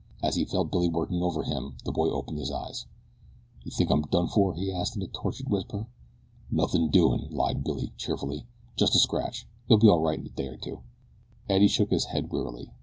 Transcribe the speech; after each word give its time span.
As 0.23 0.35
he 0.35 0.45
felt 0.45 0.71
Billy 0.71 0.89
working 0.89 1.21
over 1.21 1.43
him 1.43 1.77
the 1.85 1.91
boy 1.91 2.09
opened 2.09 2.39
his 2.39 2.49
eyes. 2.49 2.87
"Do 3.59 3.65
you 3.65 3.71
think 3.71 3.91
I'm 3.91 4.01
done 4.01 4.27
for?" 4.27 4.55
he 4.55 4.71
asked 4.71 4.95
in 4.95 5.03
a 5.03 5.07
tortured 5.07 5.47
whisper. 5.47 5.85
"Nothin' 6.49 6.89
doin'," 6.89 7.27
lied 7.29 7.63
Billy 7.63 7.91
cheerfully. 7.97 8.47
"Just 8.75 8.95
a 8.95 8.97
scratch. 8.99 9.45
You'll 9.67 9.77
be 9.77 9.89
all 9.89 9.99
right 10.01 10.17
in 10.17 10.25
a 10.25 10.29
day 10.29 10.47
or 10.47 10.57
two." 10.57 10.79
Eddie 11.47 11.67
shook 11.67 11.91
his 11.91 12.05
head 12.05 12.31
wearily. 12.31 12.71